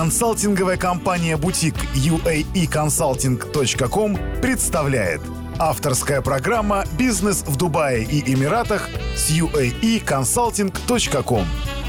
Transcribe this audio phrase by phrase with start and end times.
[0.00, 5.20] Консалтинговая компания «Бутик» uaeconsulting.com представляет
[5.58, 11.44] Авторская программа «Бизнес в Дубае и Эмиратах» с uaeconsulting.com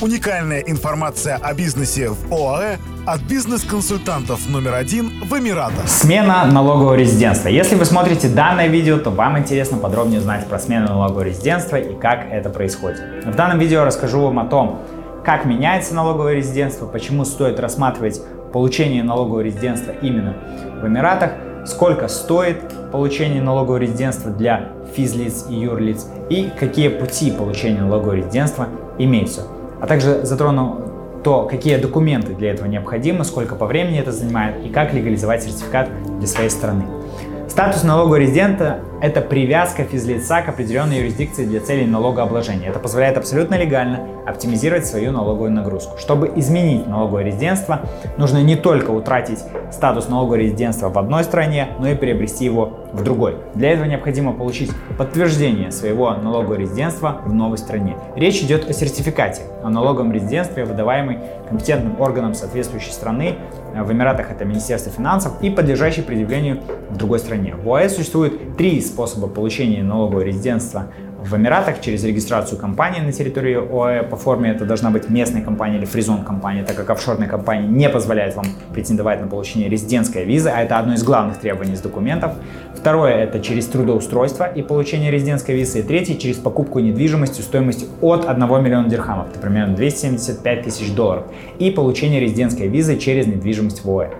[0.00, 5.86] Уникальная информация о бизнесе в ОАЭ от бизнес-консультантов номер один в Эмиратах.
[5.86, 7.50] Смена налогового резидентства.
[7.50, 11.94] Если вы смотрите данное видео, то вам интересно подробнее узнать про смену налогового резидентства и
[11.94, 13.00] как это происходит.
[13.24, 14.82] В данном видео расскажу вам о том,
[15.24, 18.20] как меняется налоговое резидентство, почему стоит рассматривать
[18.52, 20.34] получение налогового резидентства именно
[20.82, 21.32] в Эмиратах,
[21.64, 22.58] сколько стоит
[22.90, 28.68] получение налогового резидентства для физлиц и юрлиц и какие пути получения налогового резидентства
[28.98, 29.42] имеются
[29.82, 34.68] а также затрону то, какие документы для этого необходимы, сколько по времени это занимает и
[34.68, 36.84] как легализовать сертификат для своей страны.
[37.52, 42.70] Статус налогового резидента– это привязка физлица к определенной юрисдикции для целей налогообложения.
[42.70, 45.98] Это позволяет абсолютно легально оптимизировать свою налоговую нагрузку.
[45.98, 47.80] Чтобы изменить налоговое резидентство,
[48.16, 53.02] нужно не только утратить статус налогового резидентства в одной стране, но и приобрести его в
[53.02, 53.36] другой.
[53.54, 57.96] Для этого необходимо получить подтверждение своего налогового резидентства в новой стране.
[58.16, 63.36] Речь идет о сертификате о налоговом резидентстве, выдаваемый компетентным органом соответствующей страны.
[63.74, 67.54] В Эмиратах это Министерство финансов и подлежащий предъявлению в другой стране.
[67.54, 70.88] В ОАЭ существует три способа получения налогового резидентства
[71.24, 74.02] в Эмиратах через регистрацию компании на территории ОАЭ.
[74.02, 77.88] По форме это должна быть местная компания или фризон компания, так как офшорная компания не
[77.88, 82.32] позволяет вам претендовать на получение резидентской визы, а это одно из главных требований из документов.
[82.74, 85.80] Второе это через трудоустройство и получение резидентской визы.
[85.80, 91.26] И третье через покупку недвижимости стоимостью от 1 миллиона дирхамов, это примерно 275 тысяч долларов,
[91.58, 94.10] и получение резидентской визы через недвижимость в ОАЭ.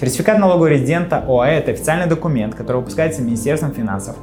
[0.00, 4.16] Сертификат налогового резидента ОАЭ– это официальный документ, который выпускается Министерством финансов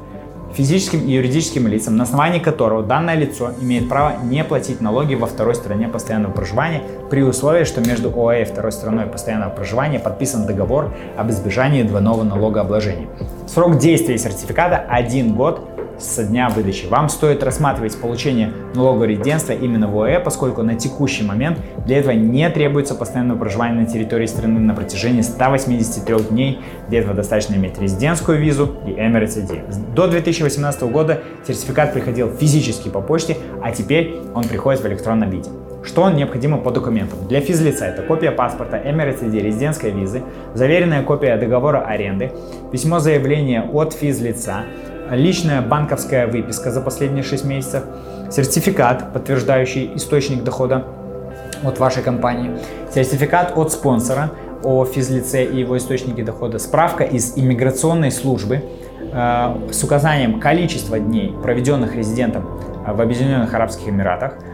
[0.53, 5.27] физическим и юридическим лицам, на основании которого данное лицо имеет право не платить налоги во
[5.27, 10.45] второй стране постоянного проживания при условии, что между ОАЭ и второй страной постоянного проживания подписан
[10.45, 13.07] договор об избежании двойного налогообложения.
[13.47, 15.70] Срок действия сертификата– один год
[16.01, 16.85] со дня выдачи.
[16.87, 22.11] Вам стоит рассматривать получение налогового резидентства именно в ОЭ, поскольку на текущий момент для этого
[22.11, 26.59] не требуется постоянное проживание на территории страны на протяжении 183 дней.
[26.89, 29.93] Для этого достаточно иметь резидентскую визу и Emirates.
[29.93, 35.49] До 2018 года сертификат приходил физически по почте, а теперь он приходит в электронном виде.
[35.83, 37.27] Что необходимо по документам?
[37.27, 40.21] Для физлица это копия паспорта, Emirates резидентской визы,
[40.53, 42.31] заверенная копия договора аренды,
[42.71, 44.63] письмо заявления от физлица,
[45.11, 47.83] личная банковская выписка за последние 6 месяцев,
[48.31, 50.85] сертификат, подтверждающий источник дохода
[51.63, 52.57] от вашей компании,
[52.93, 54.31] сертификат от спонсора
[54.63, 58.63] о физлице и его источнике дохода, справка из иммиграционной службы
[59.11, 62.45] э, с указанием количества дней, проведенных резидентом
[62.85, 64.50] в Объединенных Арабских Эмиратах, Э,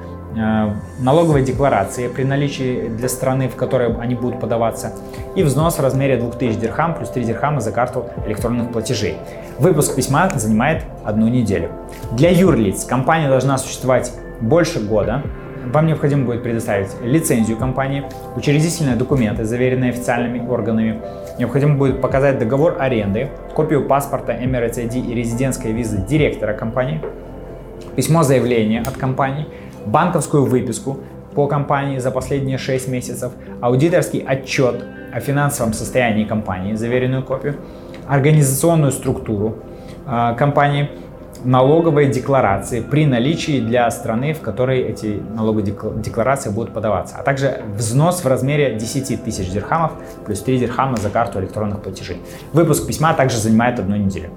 [1.00, 4.94] налоговой декларации при наличии для страны, в которой они будут подаваться,
[5.36, 9.18] и взнос в размере 2000 дирхам плюс 3 дирхама за карту электронных платежей.
[9.60, 11.70] Выпуск письма занимает одну неделю.
[12.12, 14.12] Для юрлиц компания должна существовать
[14.42, 15.24] больше года.
[15.66, 18.06] Вам необходимо будет предоставить лицензию компании,
[18.36, 21.02] учредительные документы, заверенные официальными органами.
[21.40, 27.02] Необходимо будет показать договор аренды, копию паспорта Emirates ID и резидентской визы директора компании,
[27.96, 29.48] письмо заявления от компании–
[29.88, 31.00] банковскую выписку
[31.34, 33.32] по компании за последние 6 месяцев,
[33.62, 34.84] аудиторский отчет
[35.14, 37.56] о финансовом состоянии компании, заверенную копию,
[38.08, 39.58] организационную структуру
[40.06, 40.90] э, компании,
[41.44, 45.66] налоговые декларации при наличии для страны, в которой эти налоговые
[45.98, 49.92] декларации будут подаваться, а также взнос в размере 10 тысяч дирхамов
[50.26, 52.22] плюс 3 дирхама за карту электронных платежей.
[52.54, 54.30] Выпуск письма также занимает одну неделю.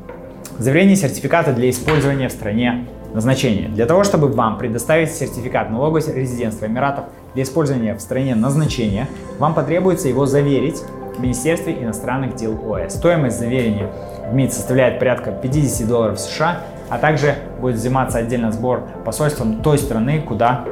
[0.58, 3.68] Заверение сертификата для использования в стране назначения.
[3.68, 9.54] Для того, чтобы вам предоставить сертификат налогового резидентства Эмиратов для использования в стране назначения, вам
[9.54, 10.82] потребуется его заверить
[11.16, 12.94] в Министерстве иностранных дел ОС.
[12.94, 13.90] Стоимость заверения
[14.30, 19.78] в МИД составляет порядка 50 долларов США, а также будет взиматься отдельно сбор посольством той
[19.78, 20.64] страны, куда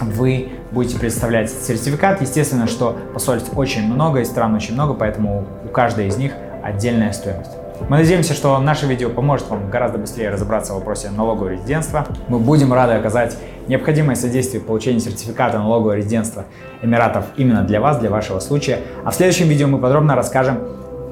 [0.00, 2.20] вы будете представлять сертификат.
[2.20, 6.32] Естественно, что посольств очень много и стран очень много, поэтому у каждой из них
[6.62, 7.57] отдельная стоимость.
[7.88, 12.06] Мы надеемся, что наше видео поможет вам гораздо быстрее разобраться в вопросе налогового резидентства.
[12.28, 13.36] Мы будем рады оказать
[13.66, 16.44] необходимое содействие в получении сертификата налогового резидентства
[16.82, 18.80] Эмиратов именно для вас, для вашего случая.
[19.04, 20.58] А в следующем видео мы подробно расскажем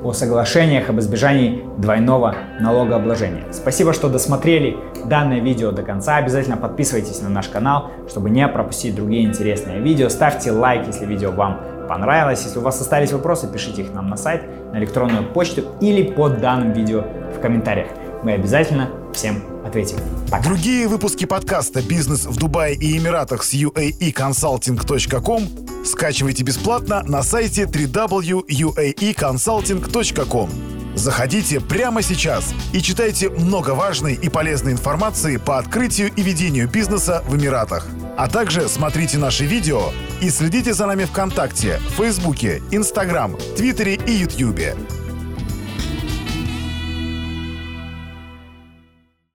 [0.03, 3.45] о соглашениях об избежании двойного налогообложения.
[3.53, 6.17] Спасибо, что досмотрели данное видео до конца.
[6.17, 10.09] Обязательно подписывайтесь на наш канал, чтобы не пропустить другие интересные видео.
[10.09, 12.45] Ставьте лайк, если видео вам понравилось.
[12.45, 16.41] Если у вас остались вопросы, пишите их нам на сайт, на электронную почту или под
[16.41, 17.05] данным видео
[17.37, 17.89] в комментариях.
[18.23, 19.99] Мы обязательно всем ответим.
[20.31, 20.45] Пока.
[20.45, 30.51] Другие выпуски подкаста «Бизнес в Дубае и Эмиратах» с uaeconsulting.com Скачивайте бесплатно на сайте www.uaeconsulting.com.
[30.97, 37.23] Заходите прямо сейчас и читайте много важной и полезной информации по открытию и ведению бизнеса
[37.29, 37.87] в Эмиратах.
[38.17, 44.75] А также смотрите наши видео и следите за нами ВКонтакте, Фейсбуке, Инстаграм, Твиттере и Ютьюбе.